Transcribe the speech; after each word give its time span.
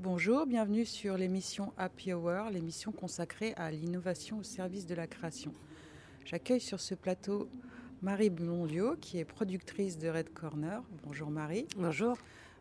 Bonjour, 0.00 0.46
bienvenue 0.46 0.84
sur 0.84 1.16
l'émission 1.16 1.72
Happy 1.76 2.12
Hour, 2.12 2.50
l'émission 2.52 2.92
consacrée 2.92 3.52
à 3.56 3.72
l'innovation 3.72 4.38
au 4.38 4.42
service 4.44 4.86
de 4.86 4.94
la 4.94 5.08
création. 5.08 5.52
J'accueille 6.24 6.60
sur 6.60 6.78
ce 6.78 6.94
plateau 6.94 7.48
Marie 8.00 8.30
Blondiot, 8.30 8.94
qui 9.00 9.18
est 9.18 9.24
productrice 9.24 9.98
de 9.98 10.08
Red 10.08 10.32
Corner. 10.32 10.84
Bonjour 11.02 11.30
Marie. 11.30 11.66
Bonjour. 11.76 12.16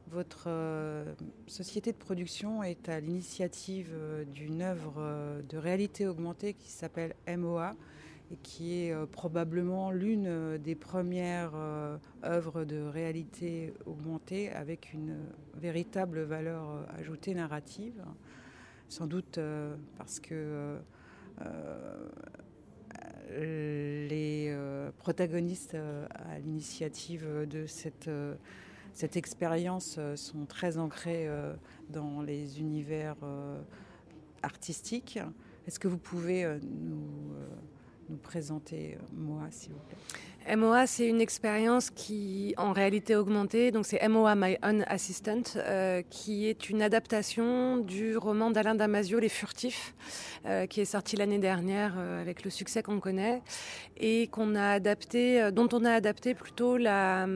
Votre 0.08 0.46
euh, 0.48 1.14
société 1.46 1.92
de 1.92 1.98
production 1.98 2.64
est 2.64 2.90
à 2.90 3.00
l'initiative 3.00 3.92
euh, 3.94 4.26
d'une 4.26 4.64
œuvre 4.64 4.96
euh, 4.98 5.44
de 5.44 5.58
réalité 5.58 6.08
augmentée 6.08 6.56
qui 6.56 6.72
s'appelle 6.72 7.14
MOA 7.28 7.76
et 8.32 8.36
qui 8.44 8.82
est 8.82 8.94
probablement 9.12 9.92
l'une 9.92 10.58
des 10.58 10.76
premières 10.76 11.54
œuvres 12.24 12.66
de 12.66 12.82
réalité 12.82 13.74
augmentée 13.86 14.52
avec 14.52 14.94
une 14.94 15.18
véritable 15.56 16.24
valeur 16.24 16.86
ajoutée 16.98 17.34
narrative. 17.34 18.04
Sans 18.90 19.08
doute 19.08 19.40
parce 19.98 20.20
que 20.20 20.78
les 23.30 24.56
protagonistes 24.98 25.76
à 25.76 26.40
l'initiative 26.40 27.48
de 27.48 27.66
cette 27.66 29.16
expérience 29.16 29.98
euh, 30.00 30.16
sont 30.16 30.48
très 30.48 30.80
ancrées 30.80 31.28
euh, 31.28 31.54
dans 31.92 32.24
les 32.24 32.60
univers 32.60 33.16
euh, 33.22 33.62
artistiques. 34.42 35.20
Est-ce 35.68 35.80
que 35.80 35.88
vous 35.88 36.00
pouvez 36.00 36.46
nous, 36.64 37.06
nous 38.10 38.18
présenter 38.18 38.98
moi, 39.14 39.48
s'il 39.52 39.74
vous 39.74 39.80
plaît 39.80 39.98
MOA, 40.56 40.88
c'est 40.88 41.08
une 41.08 41.20
expérience 41.20 41.90
qui, 41.90 42.54
en 42.58 42.72
réalité 42.72 43.18
augmentée, 43.18 43.72
donc 43.72 43.86
c'est 43.86 44.08
MOA 44.08 44.36
My 44.36 44.58
Own 44.64 44.86
Assistant, 44.88 45.44
euh, 45.58 46.02
qui 46.10 46.48
est 46.48 46.70
une 46.70 46.82
adaptation 46.82 47.78
du 47.78 48.16
roman 48.16 48.50
d'Alain 48.50 48.76
Damasio, 48.76 49.20
Les 49.20 49.28
Furtifs, 49.28 49.94
euh, 50.46 50.66
qui 50.66 50.80
est 50.80 50.86
sorti 50.86 51.18
l'année 51.18 51.40
dernière 51.40 51.96
euh, 51.98 52.22
avec 52.22 52.46
le 52.46 52.50
succès 52.50 52.82
qu'on 52.82 53.02
connaît 53.02 53.42
et 53.98 54.28
qu'on 54.28 54.56
a 54.56 54.70
adapté, 54.70 55.52
dont 55.52 55.68
on 55.74 55.84
a 55.84 55.92
adapté 55.92 56.34
plutôt 56.34 56.78
la, 56.78 57.28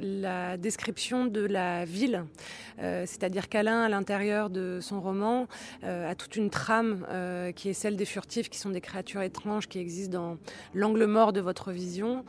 la 0.00 0.58
description 0.58 1.24
de 1.26 1.40
la 1.40 1.84
ville, 1.84 2.24
c'est-à-dire 2.78 3.48
qu'Alain, 3.48 3.84
à 3.84 3.88
l'intérieur 3.88 4.50
de 4.50 4.80
son 4.80 5.00
roman, 5.00 5.46
a 5.84 6.14
toute 6.16 6.34
une 6.34 6.50
trame 6.50 7.06
qui 7.54 7.68
est 7.68 7.72
celle 7.72 7.94
des 7.94 8.04
furtifs, 8.04 8.50
qui 8.50 8.58
sont 8.58 8.70
des 8.70 8.80
créatures 8.80 9.22
étranges 9.22 9.68
qui 9.68 9.78
existent 9.78 10.18
dans 10.18 10.38
l'angle 10.74 11.06
mort 11.06 11.32
de 11.32 11.40
votre 11.40 11.70
vision. 11.70 12.24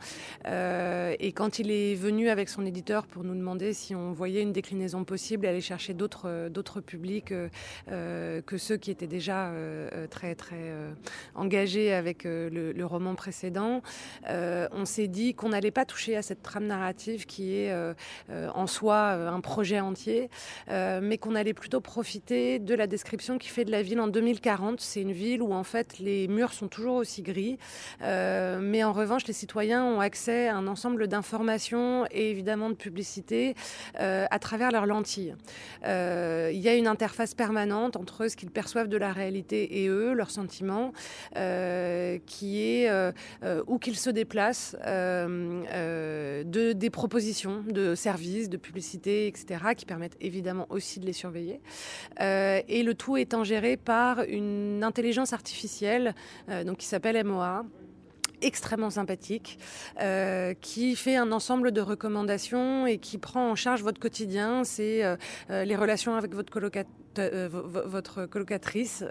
Euh, 0.46 1.14
et 1.18 1.32
quand 1.32 1.58
il 1.58 1.70
est 1.70 1.94
venu 1.94 2.28
avec 2.28 2.48
son 2.48 2.66
éditeur 2.66 3.06
pour 3.06 3.24
nous 3.24 3.34
demander 3.34 3.72
si 3.72 3.94
on 3.94 4.12
voyait 4.12 4.42
une 4.42 4.52
déclinaison 4.52 5.04
possible, 5.04 5.46
aller 5.46 5.60
chercher 5.60 5.94
d'autres 5.94 6.28
euh, 6.28 6.48
d'autres 6.48 6.80
publics 6.80 7.32
euh, 7.32 8.40
que 8.42 8.58
ceux 8.58 8.76
qui 8.76 8.90
étaient 8.90 9.06
déjà 9.06 9.52
très 10.10 10.34
très 10.34 10.72
engagés 11.34 11.92
avec 11.92 12.24
le, 12.24 12.84
roman 12.84 13.14
précédent, 13.14 13.82
on 14.28 14.84
s'est 14.84 15.08
dit 15.08 15.34
qu'on 15.34 15.50
n'allait 15.50 15.70
pas 15.70 15.84
toucher 15.84 16.16
à 16.16 16.22
cette 16.22 16.42
trame 16.42 16.66
narrative 16.66 17.26
qui 17.26 17.56
est 17.56 17.72
en 18.30 18.66
soi 18.66 19.12
un 19.12 19.40
projet 19.40 19.80
entier, 19.80 20.28
mais 20.68 21.18
qu'on 21.18 21.34
allait 21.34 21.54
plutôt 21.54 21.80
profiter 21.80 22.58
de 22.58 22.74
la 22.74 22.86
description 22.86 23.38
qui 23.38 23.48
fait 23.48 23.64
de 23.64 23.70
la 23.70 23.82
ville 23.82 24.00
en 24.00 24.08
2040. 24.08 24.80
C'est 24.80 25.02
une 25.02 25.12
ville 25.12 25.42
où 25.42 25.52
en 25.52 25.64
fait 25.64 25.98
les 25.98 26.28
murs 26.28 26.52
sont 26.52 26.68
toujours 26.68 26.96
aussi 26.96 27.22
gris, 27.22 27.58
mais 28.00 28.84
en 28.84 28.92
revanche 28.92 29.26
les 29.26 29.32
citoyens 29.32 29.84
ont 29.84 30.00
accès 30.04 30.46
à 30.46 30.56
un 30.56 30.68
ensemble 30.68 31.08
d'informations 31.08 32.06
et 32.10 32.30
évidemment 32.30 32.70
de 32.70 32.74
publicité 32.74 33.54
euh, 33.98 34.26
à 34.30 34.38
travers 34.38 34.70
leurs 34.70 34.86
lentilles. 34.86 35.34
Euh, 35.84 36.50
il 36.52 36.60
y 36.60 36.68
a 36.68 36.74
une 36.74 36.86
interface 36.86 37.34
permanente 37.34 37.96
entre 37.96 38.28
ce 38.28 38.36
qu'ils 38.36 38.50
perçoivent 38.50 38.88
de 38.88 38.96
la 38.96 39.12
réalité 39.12 39.82
et 39.82 39.88
eux, 39.88 40.12
leurs 40.12 40.30
sentiments, 40.30 40.92
euh, 41.36 42.18
qui 42.26 42.62
est 42.62 42.90
où 43.66 43.78
qu'ils 43.78 43.96
se 43.96 44.10
déplacent, 44.10 44.76
de, 44.84 46.72
des 46.72 46.90
propositions 46.90 47.64
de 47.68 47.94
services, 47.94 48.48
de 48.48 48.56
publicité, 48.56 49.26
etc., 49.26 49.74
qui 49.76 49.86
permettent 49.86 50.16
évidemment 50.20 50.66
aussi 50.68 51.00
de 51.00 51.06
les 51.06 51.12
surveiller. 51.12 51.60
et 52.20 52.82
le 52.82 52.94
tout 52.94 53.16
étant 53.16 53.44
géré 53.44 53.76
par 53.76 54.20
une 54.22 54.82
intelligence 54.84 55.32
artificielle 55.32 56.14
donc 56.64 56.78
qui 56.78 56.86
s'appelle 56.86 57.22
MOA 57.24 57.64
extrêmement 58.44 58.90
sympathique, 58.90 59.58
euh, 60.00 60.54
qui 60.60 60.96
fait 60.96 61.16
un 61.16 61.32
ensemble 61.32 61.72
de 61.72 61.80
recommandations 61.80 62.86
et 62.86 62.98
qui 62.98 63.18
prend 63.18 63.50
en 63.50 63.54
charge 63.54 63.82
votre 63.82 64.00
quotidien. 64.00 64.64
C'est 64.64 65.02
euh, 65.02 65.16
euh, 65.50 65.64
les 65.64 65.76
relations 65.76 66.14
avec 66.14 66.34
votre 66.34 66.50
colocatrice, 68.26 69.04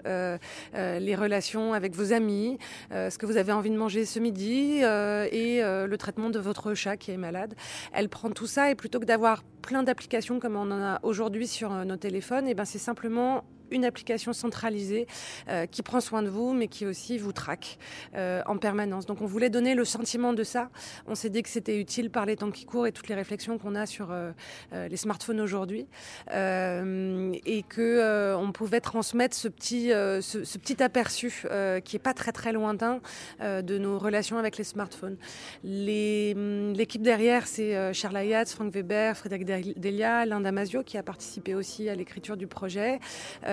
les 0.74 1.16
relations 1.16 1.72
avec 1.72 1.94
vos 1.94 2.12
amis, 2.12 2.58
ce 2.90 3.16
que 3.18 3.26
vous 3.26 3.36
avez 3.36 3.52
envie 3.52 3.70
de 3.70 3.76
manger 3.76 4.04
ce 4.04 4.18
midi 4.18 4.78
et 4.82 5.62
le 5.62 5.96
traitement 5.96 6.30
de 6.30 6.38
votre 6.38 6.74
chat 6.74 6.96
qui 6.96 7.10
est 7.10 7.16
malade. 7.16 7.54
Elle 7.92 8.08
prend 8.08 8.30
tout 8.30 8.46
ça 8.46 8.70
et 8.70 8.74
plutôt 8.74 9.00
que 9.00 9.04
d'avoir 9.04 9.42
plein 9.62 9.82
d'applications 9.82 10.38
comme 10.38 10.56
on 10.56 10.70
en 10.70 10.82
a 10.82 11.00
aujourd'hui 11.02 11.46
sur 11.46 11.70
nos 11.70 11.96
téléphones, 11.96 12.46
eh 12.46 12.54
ben 12.54 12.64
c'est 12.64 12.78
simplement 12.78 13.44
une 13.70 13.84
application 13.84 14.32
centralisée 14.32 15.06
euh, 15.48 15.66
qui 15.66 15.82
prend 15.82 16.00
soin 16.00 16.22
de 16.22 16.28
vous, 16.28 16.52
mais 16.52 16.68
qui 16.68 16.86
aussi 16.86 17.18
vous 17.18 17.32
traque 17.32 17.78
euh, 18.14 18.42
en 18.46 18.56
permanence. 18.56 19.06
Donc 19.06 19.20
on 19.20 19.26
voulait 19.26 19.50
donner 19.50 19.74
le 19.74 19.84
sentiment 19.84 20.32
de 20.32 20.44
ça. 20.44 20.70
On 21.06 21.14
s'est 21.14 21.30
dit 21.30 21.42
que 21.42 21.48
c'était 21.48 21.78
utile 21.78 22.10
par 22.10 22.26
les 22.26 22.36
temps 22.36 22.50
qui 22.50 22.64
courent 22.64 22.86
et 22.86 22.92
toutes 22.92 23.08
les 23.08 23.14
réflexions 23.14 23.58
qu'on 23.58 23.74
a 23.74 23.86
sur 23.86 24.08
euh, 24.10 24.32
les 24.72 24.96
smartphones 24.96 25.40
aujourd'hui, 25.40 25.86
et 26.30 27.64
que 27.68 28.34
on 28.36 28.52
pouvait 28.52 28.80
transmettre 28.80 29.36
ce 29.36 29.48
petit, 29.48 29.88
ce, 29.88 30.58
petit 30.58 30.82
aperçu 30.82 31.44
qui 31.84 31.96
est 31.96 32.02
pas 32.02 32.14
très 32.14 32.32
très 32.32 32.52
lointain 32.52 33.00
de 33.40 33.78
nos 33.78 33.98
relations 33.98 34.38
avec 34.38 34.56
les 34.56 34.64
smartphones. 34.64 35.16
Hum, 35.64 36.72
l'équipe 36.72 37.02
derrière, 37.02 37.46
c'est 37.46 37.92
Charles 37.92 38.16
Ayatz, 38.16 38.54
Frank 38.54 38.72
Weber, 38.72 39.16
Frédéric 39.16 39.78
Delia, 39.78 40.26
Linda 40.26 40.44
Damasio 40.44 40.82
qui 40.82 40.98
a 40.98 41.02
participé 41.02 41.54
aussi 41.54 41.88
à 41.88 41.94
l'écriture 41.94 42.36
du 42.36 42.46
projet. 42.46 43.00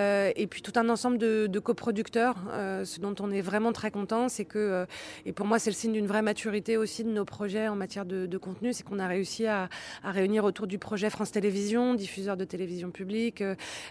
Euh, 0.02 0.32
et 0.36 0.46
puis 0.46 0.62
tout 0.62 0.72
un 0.76 0.88
ensemble 0.88 1.18
de, 1.18 1.58
coproducteurs. 1.58 2.36
Euh, 2.50 2.84
ce 2.84 3.00
dont 3.00 3.14
on 3.20 3.30
est 3.30 3.40
vraiment 3.40 3.72
très 3.72 3.90
content, 3.90 4.28
c'est 4.28 4.44
que, 4.44 4.58
euh, 4.58 4.86
et 5.26 5.32
pour 5.32 5.46
moi 5.46 5.58
c'est 5.58 5.70
le 5.70 5.76
signe 5.76 5.92
d'une 5.92 6.06
vraie 6.06 6.22
maturité 6.22 6.76
aussi 6.76 7.04
de 7.04 7.10
nos 7.10 7.24
projets 7.24 7.68
en 7.68 7.76
matière 7.76 8.04
de, 8.04 8.38
contenu, 8.38 8.72
c'est 8.72 8.82
qu'on 8.82 8.98
a 8.98 9.06
réussi 9.06 9.46
à, 9.46 9.68
réunir 10.02 10.44
autour 10.44 10.66
du 10.66 10.78
projet 10.78 11.10
France 11.10 11.30
Télévisions, 11.30 11.94
diffuseur 11.94 12.36
de 12.36 12.44
télévision 12.44 12.90
publique, 12.90 13.44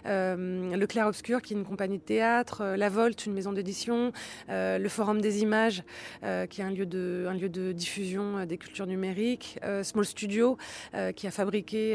le 0.04 0.84
Clair 0.86 1.06
Obscur 1.06 1.40
qui 1.40 1.54
est 1.54 1.56
une 1.56 1.64
compagnie 1.64 1.98
de 1.98 2.02
théâtre, 2.02 2.62
La 2.76 2.90
Volte, 2.90 3.24
une 3.24 3.32
maison 3.32 3.52
d'édition, 3.52 4.12
le 4.48 4.88
Forum 4.88 5.20
des 5.20 5.42
images 5.42 5.84
qui 6.50 6.60
est 6.60 6.64
un 6.64 6.70
lieu 6.70 6.84
de, 6.86 7.72
diffusion 7.72 8.44
des 8.44 8.58
cultures 8.58 8.86
numériques, 8.86 9.58
Small 9.82 10.04
Studio 10.04 10.58
qui 11.16 11.26
a 11.26 11.30
fabriqué 11.30 11.94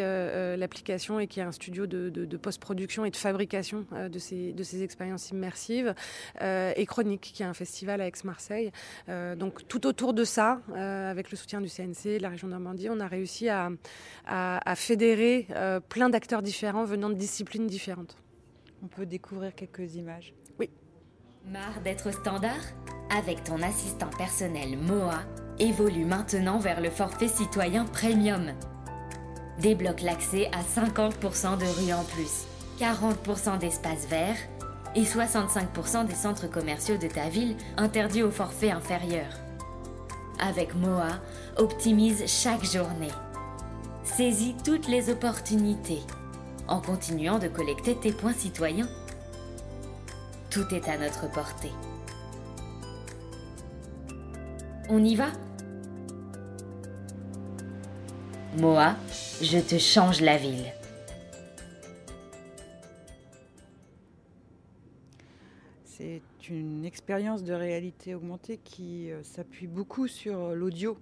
l'application 0.57 1.19
et 1.19 1.27
qui 1.27 1.39
est 1.39 1.43
un 1.43 1.51
studio 1.51 1.85
de 1.85 2.37
post-production 2.37 3.05
et 3.05 3.11
de 3.11 3.17
fabrication 3.17 3.85
de 4.09 4.19
ces, 4.19 4.53
de 4.53 4.63
ces 4.63 4.83
expériences 4.83 5.29
immersives, 5.29 5.93
euh, 6.41 6.73
et 6.75 6.85
Chronique, 6.85 7.31
qui 7.33 7.43
est 7.43 7.45
un 7.45 7.53
festival 7.53 8.01
à 8.01 8.07
Aix-Marseille. 8.07 8.71
Euh, 9.09 9.35
donc 9.35 9.67
tout 9.67 9.87
autour 9.87 10.13
de 10.13 10.23
ça, 10.23 10.61
euh, 10.71 11.11
avec 11.11 11.31
le 11.31 11.37
soutien 11.37 11.61
du 11.61 11.69
CNC, 11.69 12.17
de 12.17 12.21
la 12.21 12.29
région 12.29 12.47
Normandie, 12.47 12.89
on 12.89 12.99
a 12.99 13.07
réussi 13.07 13.49
à, 13.49 13.69
à, 14.25 14.75
fédérer 14.75 15.47
plein 15.89 16.09
d'acteurs 16.09 16.41
différents 16.41 16.83
venant 16.83 17.09
de 17.09 17.15
disciplines 17.15 17.67
différentes. 17.67 18.17
On 18.83 18.87
peut 18.87 19.05
découvrir 19.05 19.55
quelques 19.55 19.95
images. 19.95 20.33
Oui. 20.59 20.69
Marre 21.45 21.81
d'être 21.83 22.11
standard 22.11 22.61
Avec 23.17 23.43
ton 23.43 23.61
assistant 23.61 24.09
personnel 24.17 24.77
MOA, 24.77 25.21
évolue 25.59 26.05
maintenant 26.05 26.59
vers 26.59 26.81
le 26.81 26.89
forfait 26.89 27.27
citoyen 27.27 27.85
Premium. 27.85 28.53
Débloque 29.59 30.01
l'accès 30.01 30.47
à 30.47 30.61
50% 30.61 31.57
de 31.57 31.65
rues 31.65 31.93
en 31.93 32.03
plus 32.03 32.47
40% 32.79 33.59
d'espaces 33.59 34.07
verts 34.07 34.37
et 34.95 35.03
65% 35.03 36.05
des 36.05 36.15
centres 36.15 36.47
commerciaux 36.47 36.97
de 36.97 37.07
ta 37.07 37.29
ville 37.29 37.55
interdits 37.77 38.23
au 38.23 38.31
forfait 38.31 38.71
inférieur. 38.71 39.27
Avec 40.39 40.75
MOA, 40.75 41.19
optimise 41.57 42.23
chaque 42.27 42.63
journée. 42.63 43.11
Saisis 44.03 44.55
toutes 44.63 44.87
les 44.87 45.09
opportunités 45.09 46.01
en 46.67 46.79
continuant 46.79 47.39
de 47.39 47.47
collecter 47.47 47.95
tes 47.95 48.11
points 48.11 48.33
citoyens. 48.33 48.89
Tout 50.49 50.65
est 50.73 50.87
à 50.87 50.97
notre 50.97 51.29
portée. 51.31 51.71
On 54.89 55.03
y 55.03 55.15
va? 55.15 55.27
Moa, 58.57 58.95
je 59.41 59.59
te 59.59 59.77
change 59.77 60.21
la 60.21 60.37
ville. 60.37 60.73
Une 66.49 66.85
expérience 66.85 67.43
de 67.43 67.53
réalité 67.53 68.15
augmentée 68.15 68.57
qui 68.57 69.11
euh, 69.11 69.23
s'appuie 69.23 69.67
beaucoup 69.67 70.07
sur 70.07 70.39
euh, 70.39 70.55
l'audio. 70.55 70.97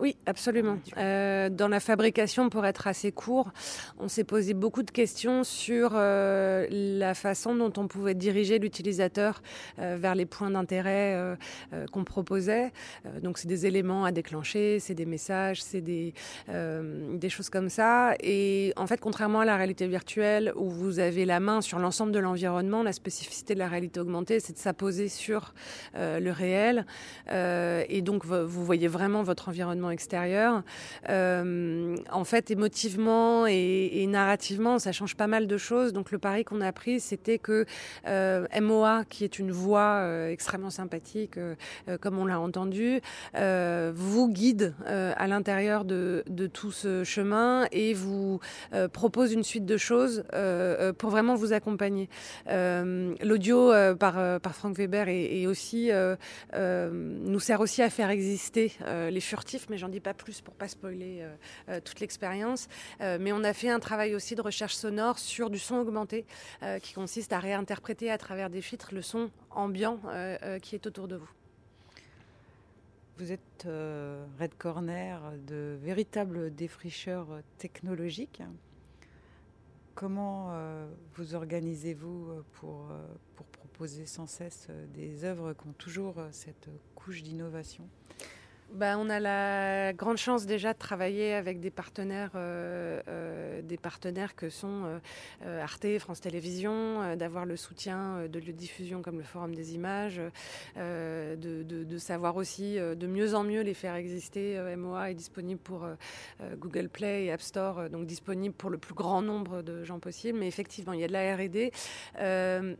Oui, 0.00 0.16
absolument. 0.26 0.78
Euh, 0.96 1.48
dans 1.48 1.66
la 1.66 1.80
fabrication, 1.80 2.50
pour 2.50 2.64
être 2.64 2.86
assez 2.86 3.10
court, 3.10 3.50
on 3.98 4.06
s'est 4.06 4.22
posé 4.22 4.54
beaucoup 4.54 4.84
de 4.84 4.92
questions 4.92 5.42
sur 5.42 5.90
euh, 5.94 6.68
la 6.70 7.14
façon 7.14 7.56
dont 7.56 7.72
on 7.76 7.88
pouvait 7.88 8.14
diriger 8.14 8.60
l'utilisateur 8.60 9.42
euh, 9.80 9.96
vers 9.98 10.14
les 10.14 10.24
points 10.24 10.50
d'intérêt 10.50 11.36
qu'on 11.92 12.04
proposait. 12.04 12.72
donc, 13.22 13.38
c'est 13.38 13.48
des 13.48 13.66
éléments 13.66 14.04
à 14.04 14.12
déclencher, 14.12 14.78
c'est 14.78 14.94
des 14.94 15.06
messages, 15.06 15.62
c'est 15.62 15.80
des, 15.80 16.14
des 16.48 17.28
choses 17.28 17.50
comme 17.50 17.68
ça. 17.68 18.14
Et 18.20 18.72
en 18.76 18.86
fait, 18.86 19.00
contrairement 19.00 19.40
à 19.40 19.44
la 19.44 19.56
réalité 19.56 19.86
virtuelle, 19.86 20.52
où 20.56 20.70
vous 20.70 20.98
avez 20.98 21.24
la 21.24 21.40
main 21.40 21.60
sur 21.60 21.78
l'ensemble 21.78 22.12
de 22.12 22.18
l'environnement, 22.18 22.82
la 22.82 22.92
spécificité 22.92 23.54
de 23.54 23.58
la 23.58 23.68
réalité 23.68 24.00
augmentée, 24.00 24.40
c'est 24.40 24.52
de 24.52 24.58
s'apposer 24.58 25.08
sur 25.08 25.54
le 25.94 26.30
réel. 26.30 26.86
et 27.28 28.02
donc, 28.02 28.24
vous 28.24 28.64
voyez 28.64 28.88
vraiment 28.88 29.22
votre 29.22 29.48
environnement 29.48 29.87
extérieur. 29.90 30.62
Euh, 31.08 31.96
en 32.10 32.24
fait, 32.24 32.50
émotivement 32.50 33.46
et, 33.46 34.06
narrativement, 34.08 34.78
ça 34.78 34.92
change 34.92 35.16
pas 35.16 35.26
mal 35.26 35.46
de 35.46 35.56
choses. 35.56 35.92
Donc 35.92 36.10
le 36.10 36.18
pari 36.18 36.44
qu'on 36.44 36.60
a 36.60 36.72
pris, 36.72 37.00
c'était 37.00 37.38
que 37.38 37.66
euh, 38.06 38.46
MOA, 38.60 39.04
qui 39.08 39.24
est 39.24 39.38
une 39.38 39.50
voix 39.50 40.00
euh, 40.00 40.30
extrêmement 40.30 40.70
sympathique, 40.70 41.38
comme 42.00 42.18
on 42.18 42.26
l'a 42.26 42.40
entendu, 42.40 43.00
vous 43.34 44.28
guide 44.28 44.74
à 44.86 45.26
l'intérieur 45.26 45.84
de, 45.84 46.24
tout 46.52 46.72
ce 46.72 47.04
chemin 47.04 47.66
et 47.72 47.94
vous 47.94 48.40
propose 48.92 49.32
une 49.32 49.42
suite 49.42 49.66
de 49.66 49.76
choses 49.76 50.24
pour 50.98 51.10
vraiment 51.10 51.34
vous 51.34 51.52
accompagner. 51.52 52.08
L'audio 52.46 53.72
par, 53.98 54.40
par 54.40 54.54
Frank 54.54 54.76
Weber 54.76 55.06
aussi 55.46 55.90
nous 56.54 57.40
sert 57.40 57.60
aussi 57.60 57.82
à 57.82 57.90
faire 57.90 58.10
exister 58.10 58.72
les 59.10 59.20
furtifs, 59.20 59.66
mais 59.70 59.77
j'en 59.78 59.88
dis 59.88 60.00
pas 60.00 60.14
plus 60.14 60.40
pour 60.40 60.54
pas 60.54 60.68
spoiler 60.68 61.20
euh, 61.20 61.34
euh, 61.68 61.80
toute 61.80 62.00
l'expérience. 62.00 62.68
Euh, 63.00 63.18
mais 63.20 63.32
on 63.32 63.44
a 63.44 63.52
fait 63.52 63.70
un 63.70 63.80
travail 63.80 64.14
aussi 64.14 64.34
de 64.34 64.42
recherche 64.42 64.74
sonore 64.74 65.18
sur 65.18 65.50
du 65.50 65.58
son 65.58 65.76
augmenté, 65.76 66.26
qui 66.82 66.94
consiste 66.94 67.32
à 67.32 67.38
réinterpréter 67.38 68.10
à 68.10 68.18
travers 68.18 68.50
des 68.50 68.60
filtres 68.60 68.92
le 68.92 69.02
son 69.02 69.30
ambiant 69.50 70.00
qui 70.62 70.74
est 70.74 70.86
autour 70.86 71.08
de 71.08 71.16
vous. 71.16 71.30
Vous 73.16 73.32
êtes 73.32 73.66
Red 74.38 74.54
Corner 74.58 75.20
de 75.46 75.78
véritables 75.80 76.54
défricheurs 76.54 77.28
technologiques. 77.58 78.42
Comment 79.94 80.52
vous 81.14 81.34
organisez-vous 81.34 82.42
pour, 82.52 82.88
pour 83.36 83.46
proposer 83.46 84.06
sans 84.06 84.26
cesse 84.26 84.68
des 84.94 85.24
œuvres 85.24 85.52
qui 85.52 85.68
ont 85.68 85.72
toujours 85.72 86.16
cette 86.32 86.68
couche 86.94 87.22
d'innovation? 87.22 87.88
Bah, 88.72 88.96
on 88.98 89.08
a 89.08 89.18
la 89.18 89.92
grande 89.94 90.18
chance 90.18 90.44
déjà 90.44 90.74
de 90.74 90.78
travailler 90.78 91.32
avec 91.32 91.58
des 91.58 91.70
partenaires, 91.70 92.32
euh, 92.34 93.00
euh, 93.08 93.62
des 93.62 93.78
partenaires 93.78 94.36
que 94.36 94.50
sont 94.50 95.00
euh, 95.44 95.62
Arte, 95.62 95.86
France 95.98 96.20
Télévisions, 96.20 97.16
d'avoir 97.16 97.46
le 97.46 97.56
soutien 97.56 98.28
de 98.28 98.38
lieux 98.38 98.52
de 98.52 98.58
diffusion 98.58 99.00
comme 99.00 99.18
le 99.18 99.24
Forum 99.24 99.54
des 99.54 99.74
images, 99.74 100.20
de, 100.76 101.98
savoir 101.98 102.36
aussi 102.36 102.76
de 102.76 103.06
mieux 103.06 103.34
en 103.34 103.42
mieux 103.42 103.62
les 103.62 103.74
faire 103.74 103.94
exister. 103.94 104.58
MOA 104.76 105.10
est 105.10 105.14
disponible 105.14 105.60
pour 105.60 105.86
Google 106.58 106.88
Play 106.88 107.24
et 107.24 107.32
App 107.32 107.42
Store, 107.42 107.90
donc 107.90 108.06
disponible 108.06 108.54
pour 108.54 108.70
le 108.70 108.78
plus 108.78 108.94
grand 108.94 109.22
nombre 109.22 109.62
de 109.62 109.84
gens 109.84 109.98
possible. 109.98 110.38
Mais 110.38 110.46
effectivement, 110.46 110.92
il 110.92 111.00
y 111.00 111.04
a 111.04 111.08
de 111.08 111.12
la 111.12 111.36
R&D. 111.36 111.72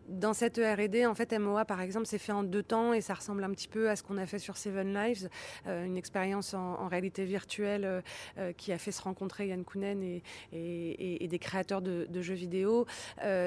dans 0.08 0.35
cette 0.35 0.58
R&D, 0.58 1.06
en 1.06 1.14
fait, 1.14 1.32
MOA, 1.32 1.64
par 1.64 1.81
exemple, 1.81 2.06
c'est 2.06 2.19
fait 2.19 2.32
en 2.32 2.43
deux 2.43 2.62
temps 2.62 2.93
et 2.93 3.00
ça 3.00 3.14
ressemble 3.14 3.43
un 3.44 3.50
petit 3.50 3.69
peu 3.69 3.90
à 3.90 3.96
ce 3.96 4.02
qu'on 4.02 4.19
a 4.19 4.26
fait 4.26 4.38
sur 4.38 4.56
Seven 4.56 4.93
Lives. 4.93 5.29
Euh, 5.78 5.84
une 5.84 5.96
expérience 5.96 6.54
en, 6.54 6.88
réalité 6.88 7.25
virtuelle 7.25 7.84
euh, 7.84 8.00
euh, 8.38 8.52
qui 8.52 8.72
a 8.72 8.78
fait 8.78 8.92
se 8.92 9.02
rencontrer 9.02 9.48
Yann 9.48 9.64
Kounen 9.64 10.02
et, 10.02 10.22
et, 10.52 11.28
des 11.28 11.38
créateurs 11.38 11.82
de, 11.82 12.22
jeux 12.22 12.34
vidéo. 12.34 12.86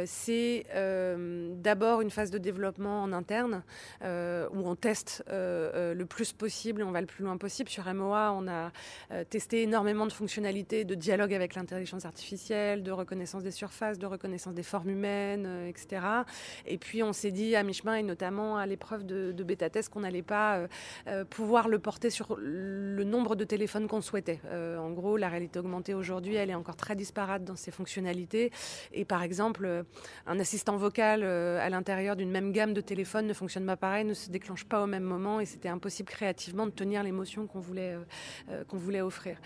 c'est 0.06 0.66
d'abord 1.56 2.02
une 2.02 2.10
phase 2.10 2.32
de 2.32 2.38
développement 2.38 3.04
en 3.04 3.12
interne 3.12 3.64
où 4.02 4.70
on 4.70 4.76
teste 4.76 5.24
le 5.30 6.04
plus 6.04 6.32
possible, 6.32 6.84
on 6.84 6.92
va 6.92 7.02
le 7.02 7.08
plus 7.08 7.24
loin 7.24 7.38
possible. 7.38 7.70
Sur 7.70 7.92
MOA, 7.94 8.34
on 8.34 8.48
a 8.48 8.72
testé 9.26 9.64
énormément 9.64 10.06
de 10.06 10.14
fonctionnalités 10.14 10.86
de 10.86 10.96
dialogue 10.96 11.34
avec 11.34 11.56
l'intelligence 11.56 12.06
artificielle, 12.06 12.84
de 12.84 12.92
reconnaissance 12.92 13.44
des 13.44 13.52
surfaces, 13.52 13.98
de 13.98 14.06
reconnaissance 14.06 14.54
des 14.54 14.64
formes 14.64 14.90
humaines, 14.90 15.66
etc. 15.68 16.06
Et 16.66 16.78
puis 16.78 17.04
on 17.04 17.14
s'est 17.14 17.32
dit 17.32 17.56
à 17.56 17.64
mi-chemin 17.64 17.96
et 17.96 18.04
notamment 18.04 18.58
à 18.58 18.66
l'épreuve 18.66 19.06
de, 19.06 19.32
de 19.32 19.44
bêta-test 19.44 19.90
qu'on 19.90 20.02
n'allait 20.02 20.22
pas 20.22 20.68
pouvoir 21.30 21.68
le 21.68 21.80
porter 21.80 22.10
sur 22.10 22.21
le 22.38 23.04
nombre 23.04 23.36
de 23.36 23.44
téléphones 23.44 23.88
qu'on 23.88 24.02
souhaitait. 24.02 24.40
Euh, 24.46 24.78
en 24.78 24.92
gros, 24.92 25.18
la 25.18 25.30
réalité 25.30 25.60
augmentée 25.60 25.94
aujourd'hui, 25.94 26.36
elle 26.36 26.50
est 26.50 26.56
encore 26.56 26.76
très 26.76 26.96
disparate 26.96 27.44
dans 27.44 27.56
ses 27.56 27.72
fonctionnalités. 27.72 28.52
Et 28.94 29.06
par 29.06 29.24
exemple, 29.24 29.66
euh, 29.66 29.84
un 30.28 30.40
assistant 30.40 30.78
vocal 30.78 31.22
euh, 31.24 31.60
à 31.60 31.70
l'intérieur 31.70 32.16
d'une 32.16 32.32
même 32.32 32.52
gamme 32.52 32.74
de 32.74 32.82
téléphones 32.82 33.28
ne 33.28 33.34
fonctionne 33.34 33.66
pas 33.66 33.78
pareil, 33.78 34.06
ne 34.06 34.14
se 34.14 34.30
déclenche 34.30 34.66
pas 34.66 34.82
au 34.84 34.88
même 34.88 35.04
moment, 35.04 35.40
et 35.40 35.46
c'était 35.46 35.70
impossible 35.70 36.10
créativement 36.10 36.66
de 36.66 36.72
tenir 36.72 37.04
l'émotion 37.04 37.48
qu'on 37.48 37.60
voulait, 37.60 37.96
qu'on 38.68 38.78
voulait 38.78 39.02
offrir. 39.02 39.38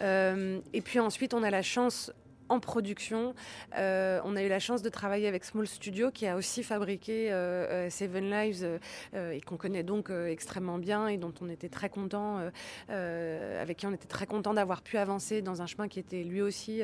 et 0.00 0.80
puis 0.82 1.00
ensuite, 1.00 1.34
on 1.34 1.42
a 1.42 1.50
la 1.50 1.62
chance 1.62 2.12
en 2.50 2.60
production. 2.60 3.34
Euh, 3.78 4.20
on 4.24 4.36
a 4.36 4.42
eu 4.42 4.48
la 4.48 4.58
chance 4.58 4.82
de 4.82 4.88
travailler 4.88 5.28
avec 5.28 5.44
Small 5.44 5.66
Studio 5.66 6.10
qui 6.10 6.26
a 6.26 6.36
aussi 6.36 6.62
fabriqué 6.62 7.32
euh, 7.32 7.86
euh, 7.86 7.90
Seven 7.90 8.28
Lives 8.28 8.78
et 9.14 9.40
qu'on 9.40 9.56
connaît 9.56 9.84
donc 9.84 10.10
extrêmement 10.10 10.78
bien 10.78 11.06
et 11.06 11.16
dont 11.16 11.32
on 11.40 11.48
était 11.48 11.68
très 11.68 11.88
content, 11.88 12.40
avec 12.88 13.78
qui 13.78 13.86
on 13.86 13.92
était 13.92 14.08
très 14.08 14.26
content 14.26 14.52
d'avoir 14.52 14.82
pu 14.82 14.98
avancer 14.98 15.42
dans 15.42 15.62
un 15.62 15.66
chemin 15.66 15.86
qui 15.88 16.00
était 16.00 16.24
lui 16.24 16.42
aussi 16.42 16.82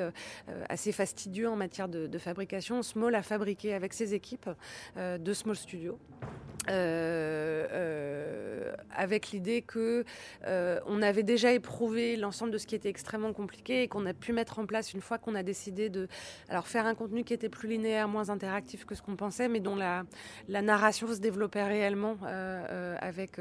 assez 0.68 0.92
fastidieux 0.92 1.48
en 1.48 1.56
matière 1.56 1.88
de, 1.88 2.18
fabrication. 2.18 2.82
Small 2.82 3.14
a 3.14 3.22
fabriqué 3.22 3.74
avec 3.74 3.92
ses 3.92 4.14
équipes 4.14 4.48
de 4.96 5.32
Small 5.32 5.56
Studio. 5.56 5.98
Avec 8.96 9.30
l'idée 9.30 9.62
que 9.62 10.04
euh, 10.46 10.80
on 10.86 11.02
avait 11.02 11.22
déjà 11.22 11.52
éprouvé 11.52 12.16
l'ensemble 12.16 12.50
de 12.50 12.58
ce 12.58 12.66
qui 12.66 12.74
était 12.74 12.88
extrêmement 12.88 13.32
compliqué 13.32 13.82
et 13.82 13.88
qu'on 13.88 14.06
a 14.06 14.14
pu 14.14 14.32
mettre 14.32 14.58
en 14.58 14.66
place 14.66 14.92
une 14.92 15.00
fois 15.00 15.18
qu'on 15.18 15.34
a 15.34 15.42
décidé 15.42 15.88
de 15.88 16.08
alors 16.48 16.66
faire 16.66 16.86
un 16.86 16.94
contenu 16.94 17.24
qui 17.24 17.34
était 17.34 17.48
plus 17.48 17.68
linéaire, 17.68 18.08
moins 18.08 18.30
interactif 18.30 18.84
que 18.84 18.94
ce 18.94 19.02
qu'on 19.02 19.16
pensait, 19.16 19.48
mais 19.48 19.60
dont 19.60 19.76
la, 19.76 20.04
narration 20.48 21.06
se 21.12 21.20
développait 21.20 21.62
réellement 21.62 22.16
avec 23.00 23.38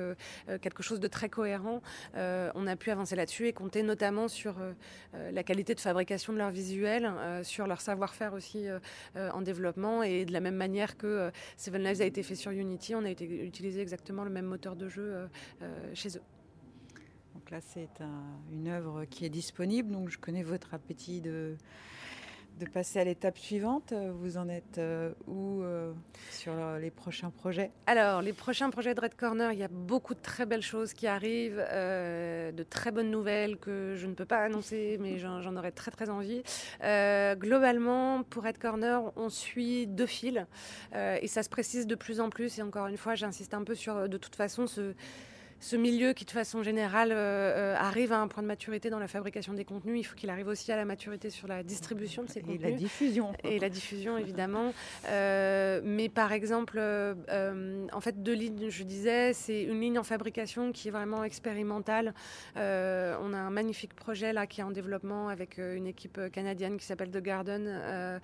quelque 0.62 0.84
chose 0.84 1.00
de 1.00 1.08
très 1.08 1.30
cohérent. 1.30 1.82
on 2.16 2.68
a 2.68 2.76
pu 2.76 2.92
avancer 2.92 3.16
là-dessus 3.16 3.48
et 3.48 3.54
compter 3.54 3.84
notamment 3.84 4.28
sur 4.28 4.56
la 5.14 5.44
qualité 5.44 5.74
de 5.74 5.80
fabrication 5.80 6.34
de 6.34 6.38
leur 6.38 6.52
visuel, 6.52 7.12
sur 7.44 7.68
leur 7.68 7.82
savoir-faire 7.82 8.34
aussi 8.34 8.68
en 9.16 9.42
développement 9.42 10.04
et 10.04 10.26
de 10.26 10.34
la 10.34 10.40
même 10.40 10.56
manière 10.56 10.98
que 10.98 11.32
Seven 11.58 11.84
Lives 11.84 12.02
a 12.02 12.06
été 12.06 12.22
fait 12.22 12.36
sur 12.36 12.52
Unity, 12.52 12.96
on 12.96 13.06
a 13.06 13.12
utiliser 13.12 13.82
exactement 13.82 14.24
le 14.24 14.30
même 14.30 14.46
moteur 14.46 14.76
de 14.76 14.90
jeu 14.90 15.04
euh, 15.04 15.16
euh, 15.16 15.28
chez 15.94 16.18
eux. 16.18 16.24
Donc 17.34 17.52
là, 17.52 17.60
c'est 17.62 17.90
une 18.52 18.68
œuvre 18.68 19.06
qui 19.06 19.26
est 19.26 19.30
disponible. 19.30 19.92
Donc 19.92 20.10
je 20.10 20.18
connais 20.18 20.44
votre 20.44 20.74
appétit 20.74 21.22
de, 21.22 21.56
de 22.60 22.66
passer 22.66 23.00
à 23.00 23.04
l'étape 23.04 23.38
suivante. 23.38 23.94
Vous 23.94 24.38
en 24.38 24.48
êtes 24.48 24.78
euh, 24.78 25.12
où 25.28 25.62
sur 26.32 26.54
les 26.80 26.90
prochains 26.90 27.30
projets? 27.30 27.72
Alors, 27.86 28.22
les 28.22 28.34
prochains 28.34 28.70
projets 28.70 28.96
de 28.96 29.02
Red 29.02 29.16
Corner, 29.16 29.52
il 29.52 29.60
y 29.60 29.64
a 29.64 29.68
beaucoup 29.68 30.16
de 30.16 30.22
très 30.22 30.46
belles 30.46 30.64
choses 30.64 30.94
qui 30.94 31.06
arrivent, 31.06 31.58
de 31.58 32.64
très 32.64 32.92
bonnes 32.92 33.12
nouvelles 33.12 33.58
que 33.58 33.94
je 33.96 34.08
ne 34.08 34.14
peux 34.14 34.26
pas 34.26 34.40
annoncer, 34.40 34.98
mais 35.02 35.20
j'en 35.20 35.56
aurais 35.56 35.74
très 35.74 35.92
très 35.92 36.10
envie. 36.10 36.42
globalement, 36.82 38.24
pour 38.24 38.44
Red 38.44 38.58
Corner, 38.58 39.12
on 39.18 39.30
suit 39.30 39.86
deux 39.86 40.08
fils 40.08 40.46
et 40.96 41.28
ça 41.28 41.44
se 41.44 41.50
précise 41.50 41.86
de 41.86 41.96
plus 41.96 42.22
en 42.22 42.30
plus. 42.30 42.58
Et 42.58 42.64
encore 42.64 42.88
une 42.88 42.98
fois, 42.98 43.14
j'insiste 43.14 43.54
un 43.54 43.64
peu 43.64 43.76
sur, 43.76 44.08
de 44.08 44.18
toute 44.18 44.36
façon, 44.36 44.66
ce 44.66 44.96
ce 45.60 45.76
milieu 45.76 46.14
qui, 46.14 46.26
de 46.26 46.32
façon 46.32 46.64
générale, 46.64 47.12
euh, 47.12 47.16
euh, 47.16 47.76
arrive 47.78 48.12
à 48.12 48.20
un 48.20 48.28
point 48.28 48.44
de 48.44 48.48
maturité 48.48 48.90
dans 48.90 49.00
la 49.00 49.08
fabrication 49.08 49.54
des 49.54 49.66
contenus, 49.66 50.00
il 50.00 50.04
faut 50.04 50.16
qu'il 50.16 50.30
arrive 50.30 50.48
aussi 50.48 50.72
à 50.72 50.76
la 50.76 50.86
maturité 50.86 51.30
sur 51.30 51.48
la 51.48 51.64
distribution 51.64 52.24
de 52.24 52.30
ces 52.30 52.42
contenus. 52.42 52.62
Et 52.62 52.72
la 52.72 52.78
diffusion. 52.78 53.34
Et 53.44 53.60
la 53.60 53.70
diffusion, 53.70 54.18
évidemment. 54.18 54.74
Euh, 55.08 55.82
mais 55.84 56.10
par 56.10 56.34
exemple, 56.34 56.80
en 56.80 58.02
fait, 58.02 58.22
deux 58.22 58.34
lignes, 58.34 58.70
je 58.70 58.84
disais, 58.84 59.34
c'est 59.34 59.64
une 59.64 59.80
ligne 59.80 59.98
en 59.98 60.04
fabrication 60.04 60.72
qui 60.72 60.90
est 60.90 60.92
vraiment 60.92 61.24
expérimentale. 61.24 62.14
on 62.56 62.60
a 62.60 63.38
un 63.38 63.50
magnifique 63.50 63.94
projet 63.94 64.34
là 64.34 64.48
qui 64.48 64.62
est 64.62 64.64
en 64.64 64.72
développement 64.72 65.30
avec 65.30 65.58
une 65.58 65.88
équipe 65.88 66.20
canadienne 66.32 66.78
qui 66.78 66.86
s'appelle 66.86 67.12
The 67.12 67.22
Garden, 67.22 68.20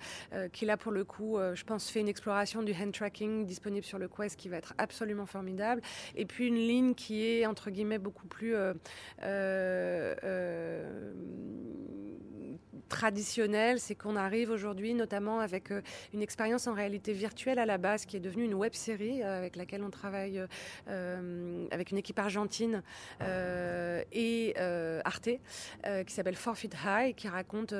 qui 0.52 0.66
là, 0.66 0.76
pour 0.76 0.92
le 0.92 1.04
coup, 1.04 1.38
je 1.54 1.64
pense, 1.64 1.88
fait 1.88 2.00
une 2.00 2.08
exploration 2.08 2.62
du 2.62 2.72
hand 2.72 2.92
tracking 2.92 3.46
disponible 3.46 3.84
sur 3.84 3.98
le 3.98 4.08
Quest 4.08 4.36
qui 4.36 4.48
va 4.48 4.58
être 4.58 4.74
absolument 4.78 5.26
formidable. 5.26 5.82
Et 6.16 6.26
puis 6.26 6.46
une 6.46 6.56
ligne 6.56 6.94
qui 6.94 7.21
est 7.22 7.46
entre 7.46 7.70
guillemets 7.70 7.98
beaucoup 7.98 8.26
plus 8.28 8.54
euh, 8.54 8.74
euh, 9.22 10.14
euh, 10.24 11.12
traditionnel, 12.92 13.80
c'est 13.80 13.94
qu'on 13.94 14.16
arrive 14.16 14.50
aujourd'hui 14.50 14.92
notamment 14.92 15.40
avec 15.40 15.70
euh, 15.70 15.80
une 16.12 16.20
expérience 16.20 16.66
en 16.66 16.74
réalité 16.74 17.14
virtuelle 17.14 17.58
à 17.58 17.64
la 17.64 17.78
base 17.78 18.04
qui 18.04 18.18
est 18.18 18.20
devenue 18.20 18.44
une 18.44 18.52
web 18.52 18.74
série 18.74 19.22
euh, 19.22 19.38
avec 19.38 19.56
laquelle 19.56 19.82
on 19.82 19.88
travaille 19.88 20.44
euh, 20.88 21.66
avec 21.70 21.90
une 21.90 21.96
équipe 21.96 22.18
argentine 22.18 22.82
et 24.12 24.54
Arte 25.04 25.30
qui 26.06 26.12
s'appelle 26.12 26.36
Forfeit 26.36 26.70
High 26.84 27.14
qui 27.14 27.28
raconte 27.28 27.74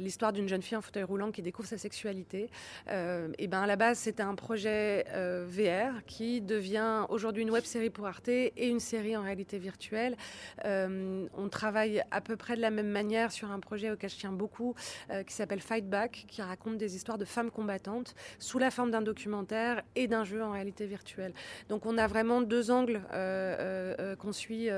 l'histoire 0.00 0.32
d'une 0.32 0.48
jeune 0.48 0.62
fille 0.62 0.76
en 0.76 0.80
fauteuil 0.80 1.04
roulant 1.04 1.30
qui 1.30 1.42
découvre 1.42 1.68
sa 1.68 1.78
sexualité. 1.78 2.50
et 2.88 3.46
ben 3.46 3.62
à 3.62 3.66
la 3.66 3.76
base 3.76 3.98
c'était 3.98 4.22
un 4.22 4.34
projet 4.34 5.04
VR 5.46 6.04
qui 6.06 6.40
devient 6.40 7.06
aujourd'hui 7.10 7.42
une 7.42 7.50
web 7.50 7.64
série 7.64 7.90
pour 7.90 8.06
Arte 8.06 8.28
et 8.28 8.68
une 8.68 8.80
série 8.80 9.16
en 9.16 9.22
réalité 9.22 9.58
virtuelle. 9.58 10.16
on 10.64 11.48
travaille 11.50 12.02
à 12.10 12.20
peu 12.20 12.36
près 12.36 12.56
de 12.56 12.60
la 12.60 12.70
même 12.70 12.90
manière 12.90 13.30
sur 13.30 13.50
un 13.50 13.60
projet 13.60 13.90
auquel 13.90 14.10
je 14.10 14.16
tiens 14.16 14.31
beaucoup, 14.32 14.74
euh, 15.10 15.22
qui 15.22 15.34
s'appelle 15.34 15.60
Fight 15.60 15.88
Back, 15.88 16.24
qui 16.28 16.42
raconte 16.42 16.78
des 16.78 16.96
histoires 16.96 17.18
de 17.18 17.24
femmes 17.24 17.50
combattantes 17.50 18.14
sous 18.38 18.58
la 18.58 18.70
forme 18.70 18.90
d'un 18.90 19.02
documentaire 19.02 19.82
et 19.94 20.08
d'un 20.08 20.24
jeu 20.24 20.42
en 20.42 20.50
réalité 20.50 20.86
virtuelle. 20.86 21.32
Donc 21.68 21.86
on 21.86 21.98
a 21.98 22.06
vraiment 22.06 22.42
deux 22.42 22.70
angles 22.70 23.02
euh, 23.12 23.94
euh, 23.98 24.16
qu'on 24.16 24.32
suit, 24.32 24.68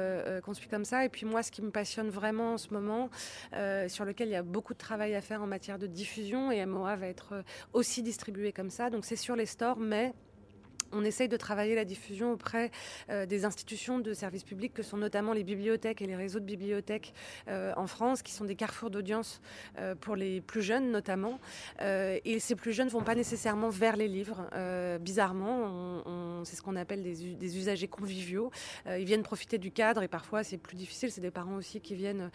qu'on 0.45 0.55
suit 0.55 0.69
comme 0.69 0.85
ça. 0.85 1.05
Et 1.05 1.09
puis 1.09 1.27
moi, 1.27 1.43
ce 1.43 1.51
qui 1.51 1.63
me 1.63 1.71
passionne 1.71 2.11
vraiment 2.11 2.55
en 2.55 2.59
ce 2.59 2.73
moment, 2.73 3.11
sur 3.89 4.05
lequel 4.05 4.29
il 4.29 4.33
y 4.33 4.37
a 4.37 4.43
beaucoup 4.43 4.73
de 4.73 4.79
travail 4.79 5.15
à 5.15 5.21
faire 5.21 5.43
en 5.43 5.47
matière 5.47 5.79
de 5.79 5.87
diffusion, 5.87 6.51
et 6.51 6.65
MOA 6.67 6.97
va 6.97 7.07
être 7.07 7.45
aussi 7.73 8.03
distribué 8.03 8.53
comme 8.53 8.71
ça, 8.71 8.91
donc 8.91 9.05
c'est 9.05 9.17
sur 9.17 9.37
les 9.37 9.47
stores, 9.47 9.79
mais 9.79 10.15
on 10.95 11.05
essaye 11.05 11.29
de 11.29 11.37
travailler 11.37 11.75
la 11.75 11.85
diffusion 11.85 12.33
auprès 12.33 12.71
euh, 13.11 13.27
des 13.27 13.45
institutions 13.45 13.99
de 13.99 14.15
services 14.15 14.45
publics 14.45 14.73
que 14.73 14.83
sont 14.83 14.97
notamment 14.97 15.33
les 15.33 15.45
bibliothèques 15.45 16.01
et 16.03 16.07
les 16.07 16.17
réseaux 16.17 16.41
de 16.41 16.45
bibliothèques 16.45 17.13
euh, 17.49 17.73
en 17.77 17.87
France, 17.87 18.23
qui 18.23 18.33
sont 18.33 18.45
des 18.45 18.55
carrefours 18.55 18.91
d'audience 18.91 19.41
euh, 19.79 19.95
pour 19.95 20.17
les 20.17 20.41
plus 20.41 20.63
jeunes 20.63 20.91
notamment. 20.91 21.39
et 21.81 22.39
ces 22.39 22.55
plus 22.55 22.73
jeunes 22.73 22.87
ne 22.87 22.93
vont 22.93 23.03
pas 23.03 23.15
nécessairement 23.15 23.71
vers 23.71 23.97
les 23.97 24.09
livres. 24.09 24.49
bizarrement, 25.01 26.34
c'est 26.45 26.57
ce 26.57 26.63
qu'on 26.63 26.77
appelle 26.77 27.03
des, 27.03 27.57
usagers 27.57 27.89
conviviaux. 27.89 28.51
ils 28.87 29.05
viennent 29.05 29.23
profiter 29.23 29.59
du 29.59 29.71
cadre 29.71 30.03
et 30.03 30.09
parfois 30.09 30.43
c'est 30.43 30.59
plus 30.59 30.77
difficile. 30.77 31.11
C'est 31.11 31.21
des 31.21 31.31
parents 31.31 31.57
aussi 31.57 31.81
qui 31.81 31.95
viennent, 31.95 32.31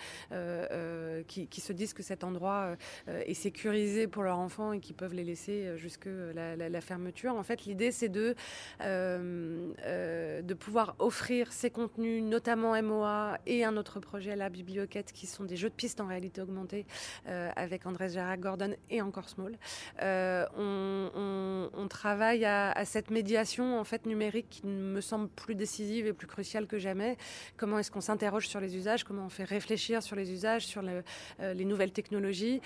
qui, 1.27 1.61
se 1.61 1.73
disent 1.73 1.93
que 1.93 2.03
cet 2.03 2.23
endroit 2.23 2.75
est 3.07 3.33
sécurisé 3.33 4.07
pour 4.07 4.23
leurs 4.23 4.39
enfants 4.39 4.73
et 4.73 4.79
qui 4.79 4.93
peuvent 4.93 5.13
les 5.13 5.23
laisser 5.23 5.77
jusque 5.77 6.07
la, 6.07 6.81
fermeture. 6.81 7.35
En 7.35 7.43
fait, 7.43 7.65
l'idée 7.65 7.91
c'est 7.91 8.09
de 8.09 8.35
euh, 8.81 9.73
euh, 9.85 10.41
de 10.41 10.53
pouvoir 10.53 10.95
offrir 10.99 11.51
ces 11.51 11.69
contenus, 11.69 12.23
notamment 12.23 12.81
MOA 12.81 13.37
et 13.45 13.63
un 13.63 13.77
autre 13.77 13.99
projet, 13.99 14.35
la 14.35 14.49
Biblioquette, 14.49 15.11
qui 15.11 15.27
sont 15.27 15.43
des 15.43 15.55
jeux 15.55 15.69
de 15.69 15.73
pistes 15.73 16.01
en 16.01 16.07
réalité 16.07 16.41
augmentée 16.41 16.85
euh, 17.27 17.49
avec 17.55 17.85
André 17.85 18.09
Gérard 18.09 18.37
Gordon 18.37 18.73
et 18.89 19.01
encore 19.01 19.29
Small. 19.29 19.57
On, 20.01 21.87
travaille 21.89 22.45
à, 22.45 22.85
cette 22.85 23.09
médiation 23.09 23.79
en 23.79 23.83
fait 23.83 23.98
numérique 24.05 24.47
qui 24.49 24.65
me 24.65 25.01
semble 25.01 25.29
plus 25.29 25.55
décisive 25.55 26.07
et 26.07 26.13
plus 26.13 26.27
cruciale 26.27 26.67
que 26.67 26.77
jamais. 26.77 27.17
Comment 27.57 27.79
est-ce 27.79 27.91
qu'on 27.91 28.01
s'interroge 28.01 28.47
sur 28.47 28.59
les 28.59 28.75
usages? 28.75 29.03
Comment 29.03 29.25
on 29.25 29.29
fait 29.29 29.43
réfléchir 29.43 30.01
sur 30.01 30.15
les 30.15 30.31
usages, 30.31 30.65
sur 30.65 30.81
les 30.81 31.65
nouvelles 31.65 31.91
technologies? 31.91 32.61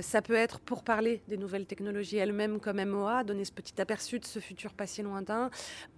Ça 0.00 0.22
peut 0.22 0.34
être 0.34 0.60
pour 0.60 0.82
parler 0.82 1.22
des 1.28 1.36
nouvelles 1.36 1.66
technologies 1.66 2.16
elles-mêmes 2.16 2.60
comme 2.60 2.82
MOA, 2.82 3.24
donner 3.24 3.44
ce 3.44 3.52
petit 3.52 3.80
aperçu 3.80 4.18
de 4.18 4.24
ce 4.24 4.38
futur 4.38 4.72
pas 4.72 4.86
si 4.86 5.02
loin 5.02 5.20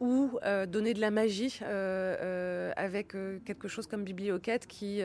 ou 0.00 0.38
euh, 0.44 0.66
donner 0.66 0.94
de 0.94 1.00
la 1.00 1.10
magie 1.10 1.58
euh, 1.62 2.16
euh, 2.20 2.72
avec 2.76 3.14
quelque 3.44 3.68
chose 3.68 3.86
comme 3.86 4.04
Biblioquette, 4.04 4.66
qui, 4.66 5.02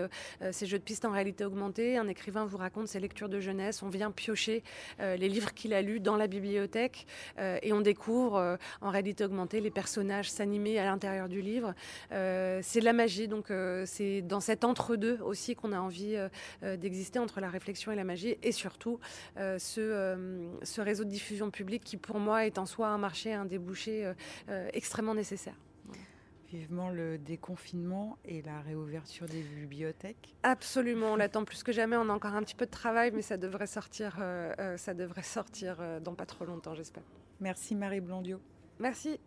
ces 0.52 0.66
jeux 0.66 0.80
de 0.80 0.84
pistes 0.84 1.06
en 1.06 1.12
réalité 1.12 1.46
augmentée, 1.46 1.98
un 1.98 2.08
écrivain 2.08 2.46
vous 2.46 2.58
raconte 2.58 2.88
ses 2.88 3.00
lectures 3.00 3.30
de 3.30 3.40
jeunesse, 3.40 3.84
on 3.84 3.90
vient 3.90 4.12
piocher 4.12 4.64
les 5.00 5.30
livres 5.30 5.54
qu'il 5.54 5.74
a 5.74 5.82
lus 5.82 6.00
dans 6.00 6.16
la 6.16 6.28
bibliothèque 6.28 7.06
et 7.38 7.74
on 7.74 7.82
découvre 7.82 8.58
en 8.82 8.90
réalité 8.90 9.26
augmentée 9.26 9.60
les 9.60 9.67
personnages 9.72 10.30
s'animer 10.30 10.80
à 10.80 10.86
l'intérieur 10.86 11.30
du 11.30 11.42
livre. 11.42 11.74
c'est 12.10 12.80
de 12.80 12.86
la 12.86 12.94
magie, 12.94 13.28
donc 13.28 13.52
c'est 13.86 14.22
dans 14.22 14.40
cet 14.40 14.64
entre-deux 14.64 15.20
aussi 15.22 15.56
qu'on 15.56 15.72
a 15.72 15.80
envie 15.80 16.18
d'exister 16.62 17.20
entre 17.20 17.40
la 17.40 17.50
réflexion 17.50 17.92
et 17.92 17.96
la 17.96 18.04
magie 18.04 18.38
et 18.44 18.52
surtout 18.52 19.00
ce, 19.36 20.38
ce 20.64 20.82
réseau 20.82 21.04
de 21.04 21.10
diffusion 21.10 21.52
publique 21.52 21.84
qui 21.84 21.98
pour 21.98 22.20
moi 22.20 22.46
est 22.46 22.58
en 22.58 22.66
soi 22.66 22.88
un 22.90 22.98
marché, 22.98 23.34
un 23.34 23.46
débouché 23.46 24.06
euh, 24.06 24.14
euh, 24.50 24.70
extrêmement 24.74 25.16
nécessaire. 25.16 25.56
Vivement 26.50 26.90
le 26.90 27.18
déconfinement 27.18 28.18
et 28.24 28.42
la 28.42 28.62
réouverture 28.62 29.26
des 29.26 29.42
bibliothèques. 29.42 30.34
Absolument, 30.44 31.14
on 31.14 31.16
l'attend 31.18 31.44
plus 31.44 31.62
que 31.62 31.74
jamais. 31.74 31.98
On 31.98 32.08
a 32.10 32.14
encore 32.14 32.36
un 32.36 32.44
petit 32.44 32.56
peu 32.56 32.66
de 32.66 32.72
travail, 32.72 33.12
mais 33.14 33.22
ça 33.22 33.36
devrait 33.36 33.68
sortir, 33.68 34.18
euh, 34.22 34.78
ça 34.78 34.94
devrait 34.94 35.24
sortir 35.24 35.78
dans 36.02 36.16
pas 36.16 36.26
trop 36.26 36.46
longtemps, 36.46 36.74
j'espère. 36.74 37.04
Merci 37.42 37.76
Marie 37.76 38.00
Blondiot. 38.00 38.40
Merci. 38.80 39.20